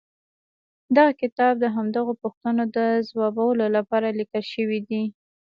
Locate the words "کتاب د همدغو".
1.21-2.13